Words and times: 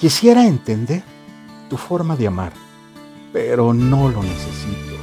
Quisiera 0.00 0.46
entender 0.46 1.02
tu 1.68 1.76
forma 1.76 2.16
de 2.16 2.26
amar, 2.26 2.54
pero 3.34 3.74
no 3.74 4.08
lo 4.08 4.22
necesito. 4.22 4.96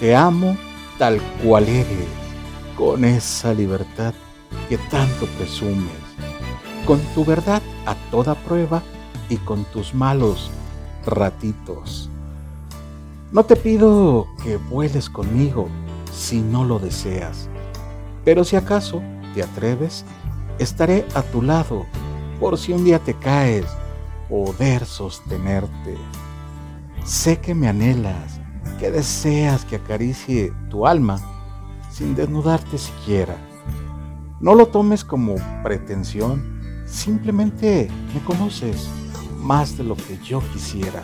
Te 0.00 0.16
amo 0.16 0.56
tal 0.98 1.20
cual 1.40 1.68
eres, 1.68 2.08
con 2.76 3.04
esa 3.04 3.54
libertad 3.54 4.12
que 4.68 4.76
tanto 4.76 5.26
presumes, 5.38 5.86
con 6.84 6.98
tu 7.14 7.24
verdad 7.24 7.62
a 7.86 7.94
toda 8.10 8.34
prueba 8.34 8.82
y 9.28 9.36
con 9.36 9.62
tus 9.66 9.94
malos 9.94 10.50
ratitos. 11.06 12.10
No 13.30 13.44
te 13.44 13.54
pido 13.54 14.26
que 14.42 14.56
vueles 14.56 15.08
conmigo 15.08 15.68
si 16.12 16.40
no 16.40 16.64
lo 16.64 16.80
deseas, 16.80 17.48
pero 18.24 18.42
si 18.42 18.56
acaso 18.56 19.00
te 19.32 19.44
atreves, 19.44 20.04
estaré 20.58 21.06
a 21.14 21.22
tu 21.22 21.40
lado 21.40 21.86
por 22.40 22.58
si 22.58 22.72
un 22.72 22.84
día 22.84 22.98
te 22.98 23.14
caes, 23.14 23.64
poder 24.32 24.86
sostenerte. 24.86 25.94
Sé 27.04 27.38
que 27.38 27.54
me 27.54 27.68
anhelas, 27.68 28.40
que 28.78 28.90
deseas 28.90 29.66
que 29.66 29.76
acaricie 29.76 30.54
tu 30.70 30.86
alma 30.86 31.20
sin 31.90 32.14
desnudarte 32.14 32.78
siquiera. 32.78 33.36
No 34.40 34.54
lo 34.54 34.68
tomes 34.68 35.04
como 35.04 35.34
pretensión, 35.62 36.62
simplemente 36.86 37.90
me 38.14 38.24
conoces 38.24 38.88
más 39.36 39.76
de 39.76 39.84
lo 39.84 39.96
que 39.96 40.16
yo 40.24 40.40
quisiera. 40.54 41.02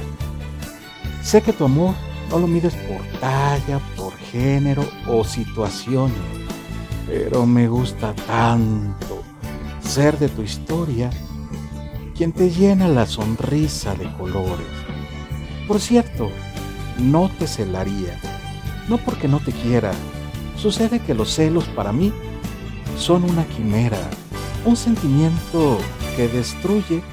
Sé 1.23 1.43
que 1.43 1.53
tu 1.53 1.67
amor 1.67 1.95
no 2.31 2.39
lo 2.39 2.47
mides 2.47 2.77
por 2.77 3.21
talla, 3.21 3.79
por 3.95 4.15
género 4.17 4.89
o 5.07 5.23
situaciones, 5.23 6.17
pero 7.07 7.45
me 7.45 7.69
gusta 7.69 8.15
tanto 8.27 9.23
ser 9.83 10.19
de 10.19 10.31
tu 10.31 10.41
historia 10.41 11.11
quien 12.19 12.33
te 12.33 12.51
llena 12.51 12.89
la 12.89 13.07
sonrisa 13.07 13.95
de 13.95 14.13
colores. 14.15 14.67
Por 15.69 15.79
cierto, 15.79 16.33
no 16.99 17.31
te 17.39 17.47
celaría, 17.47 18.19
no 18.89 18.99
porque 18.99 19.29
no 19.29 19.39
te 19.39 19.53
quiera. 19.53 19.93
Sucede 20.57 20.99
que 20.99 21.15
los 21.15 21.33
celos 21.33 21.67
para 21.77 21.93
mí 21.93 22.13
son 22.99 23.23
una 23.23 23.45
quimera, 23.45 24.01
un 24.65 24.75
sentimiento 24.77 25.79
que 26.17 26.27
destruye 26.27 27.05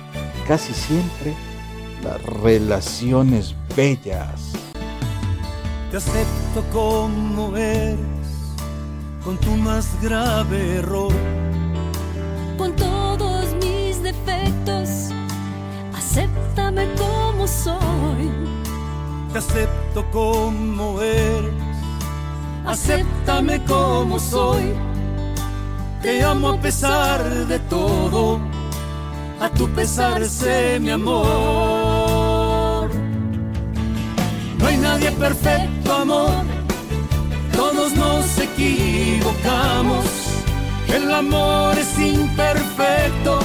casi 0.48 0.74
siempre 0.74 1.36
las 2.04 2.20
relaciones 2.24 3.54
bellas. 3.78 4.54
Te 5.92 5.98
acepto 5.98 6.64
como 6.74 7.56
eres, 7.56 8.00
con 9.24 9.38
tu 9.38 9.52
más 9.52 9.88
grave 10.02 10.78
error. 10.78 11.14
Con 12.58 12.76
todos 12.76 13.05
acéptame 16.76 16.88
como 16.98 17.48
soy. 17.48 18.32
Te 19.32 19.38
acepto 19.40 20.06
como 20.12 21.02
eres, 21.02 21.54
acéptame 22.66 23.64
como 23.66 24.20
soy. 24.20 24.74
Te 26.02 26.24
amo 26.24 26.50
a 26.50 26.60
pesar 26.60 27.24
de 27.48 27.60
todo, 27.60 28.40
a 29.40 29.50
tu 29.50 29.68
pesar 29.70 30.26
sé 30.26 30.80
mi 30.80 30.92
amor. 30.92 31.26
No 34.60 34.68
hay 34.68 34.78
nadie 34.78 35.12
perfecto, 35.12 35.94
amor, 35.94 36.46
todos 37.56 37.94
nos 37.96 38.38
equivocamos. 38.38 40.06
El 40.88 41.12
amor 41.12 41.78
es 41.78 42.00
imperfecto, 42.00 43.40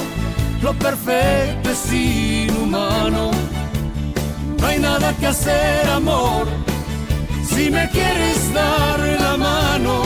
lo 0.61 0.73
perfecto 0.73 1.69
es 1.69 1.93
inhumano. 1.93 3.31
No 4.59 4.67
hay 4.67 4.79
nada 4.79 5.13
que 5.17 5.27
hacer, 5.27 5.87
amor, 5.89 6.47
si 7.43 7.69
me 7.69 7.89
quieres 7.89 8.53
dar 8.53 8.99
la 8.99 9.37
mano, 9.37 10.03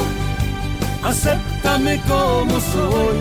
acéptame 1.03 2.01
como 2.07 2.59
soy 2.59 3.17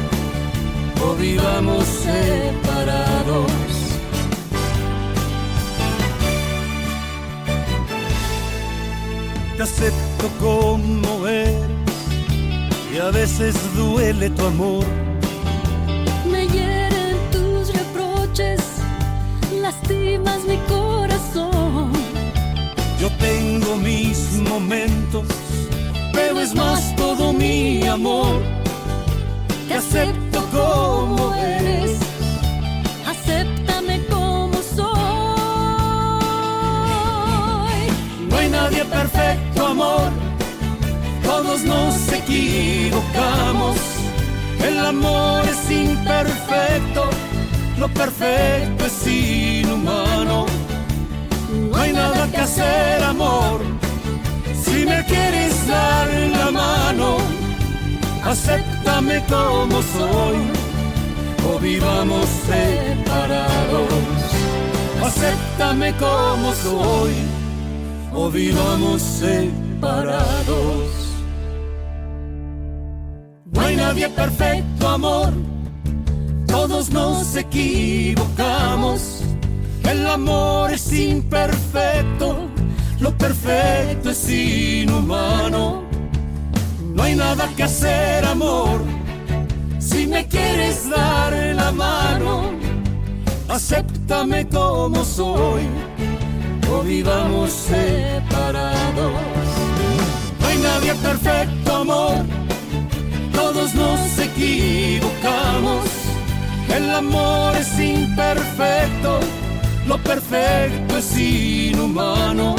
o 1.04 1.14
vivamos 1.16 1.84
separados. 1.86 3.50
Te 9.56 9.62
acepto 9.62 10.28
como 10.40 11.26
eres 11.26 11.54
y 12.92 12.98
a 12.98 13.10
veces 13.10 13.54
duele 13.76 14.30
tu 14.30 14.46
amor. 14.46 14.84
Me 16.30 16.46
hieren 16.46 16.83
lastimas 20.14 20.44
mi 20.44 20.56
corazón. 20.68 21.92
Yo 23.00 23.10
tengo 23.18 23.76
mis 23.76 24.32
momentos, 24.48 25.24
pero 26.12 26.40
es 26.40 26.54
más 26.54 26.94
todo 26.96 27.32
mi 27.32 27.86
amor. 27.86 28.40
Te 29.68 29.74
acepto 29.74 30.44
como 30.52 31.34
eres, 31.34 31.98
acéptame 33.06 34.04
como 34.06 34.54
soy. 34.76 34.94
No 38.28 38.36
hay 38.36 38.48
nadie 38.50 38.84
perfecto, 38.84 39.66
amor. 39.66 40.10
Todos 41.22 41.62
nos 41.62 42.12
equivocamos. 42.12 43.76
El 44.62 44.78
amor 44.78 45.44
es 45.46 45.70
imperfecto, 45.70 47.10
lo 47.78 47.88
perfecto 47.88 48.86
es 48.86 49.06
inhumano. 49.06 49.63
Nada 51.94 52.26
que 52.30 52.36
hacer, 52.38 53.02
amor. 53.04 53.60
Si 54.64 54.84
me 54.84 55.04
quieres 55.04 55.66
dar 55.68 56.08
la 56.38 56.50
mano, 56.50 57.18
acéptame 58.24 59.22
como 59.26 59.80
soy 59.82 60.36
o 61.48 61.58
vivamos 61.60 62.26
separados. 62.46 63.88
Acéptame 65.04 65.92
como 65.94 66.52
soy 66.54 67.12
o 68.12 68.30
vivamos 68.30 69.00
separados. 69.00 70.88
No 73.52 73.60
hay 73.60 73.76
nadie 73.76 74.08
perfecto, 74.08 74.88
amor. 74.88 75.32
Todos 76.48 76.90
nos 76.90 77.36
equivocamos. 77.36 79.13
El 79.90 80.06
amor 80.06 80.72
es 80.72 80.92
imperfecto, 80.92 82.48
lo 83.00 83.16
perfecto 83.16 84.10
es 84.10 84.28
inhumano. 84.28 85.82
No 86.94 87.02
hay 87.02 87.14
nada 87.14 87.48
que 87.56 87.64
hacer, 87.64 88.24
amor. 88.24 88.80
Si 89.78 90.06
me 90.06 90.26
quieres 90.26 90.88
dar 90.88 91.32
la 91.32 91.70
mano, 91.72 92.52
acéptame 93.48 94.48
como 94.48 95.04
soy 95.04 95.62
o 96.72 96.80
vivamos 96.82 97.50
separados. 97.50 99.12
No 100.40 100.46
hay 100.46 100.58
nadie 100.58 100.94
perfecto, 100.94 101.76
amor. 101.76 102.24
Todos 103.32 103.74
nos 103.74 104.18
equivocamos. 104.18 105.84
El 106.74 106.90
amor 106.90 107.54
es 107.56 107.78
imperfecto, 107.78 109.13
Perfecto 110.02 110.98
es 110.98 111.16
inhumano. 111.18 112.56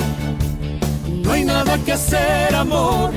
No 1.24 1.32
hay 1.32 1.44
nada 1.44 1.78
que 1.80 1.94
hacer, 1.94 2.56
amor. 2.56 3.12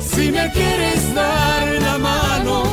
Si 0.00 0.30
me 0.30 0.50
quieres 0.50 1.14
dar 1.14 1.66
la 1.80 1.98
mano, 1.98 2.64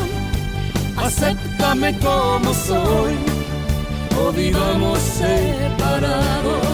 acéptame 0.98 1.98
como 2.00 2.54
soy. 2.54 3.16
O 4.20 4.32
vivamos 4.32 5.00
separados. 5.00 6.68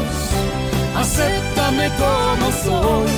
Acéptame 0.95 1.89
como 1.97 2.51
soy. 2.63 3.11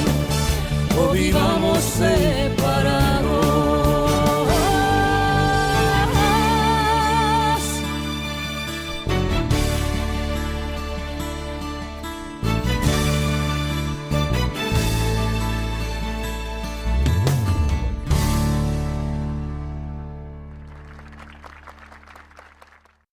O 0.97 1.11
vivamos 1.11 1.79
separados. 1.83 3.54